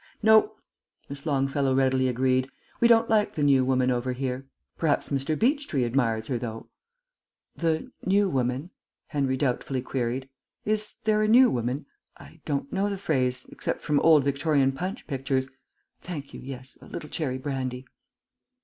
"No," 0.23 0.55
Miss 1.09 1.27
Longfellow 1.27 1.75
readily 1.75 2.07
agreed. 2.07 2.49
"We 2.79 2.87
don't 2.87 3.07
like 3.07 3.35
the 3.35 3.43
New 3.43 3.63
Woman 3.63 3.91
over 3.91 4.13
here. 4.13 4.47
Perhaps 4.75 5.09
Mr. 5.09 5.37
Beechtree 5.37 5.85
admires 5.85 6.25
her 6.25 6.39
though." 6.39 6.69
"The 7.55 7.91
New 8.03 8.27
Woman?" 8.27 8.71
Henry 9.09 9.37
doubtfully 9.37 9.83
queried. 9.83 10.27
"Is 10.65 10.95
there 11.03 11.21
a 11.21 11.27
new 11.27 11.51
woman? 11.51 11.85
I 12.17 12.39
don't 12.45 12.73
know 12.73 12.89
the 12.89 12.97
phrase, 12.97 13.45
except 13.51 13.83
from 13.83 13.99
old 13.99 14.23
Victorian 14.23 14.71
Punch 14.71 15.05
Pictures.... 15.05 15.49
Thank 16.01 16.33
you, 16.33 16.39
yes; 16.39 16.79
a 16.81 16.87
little 16.87 17.07
cherry 17.11 17.37
brandy." 17.37 17.85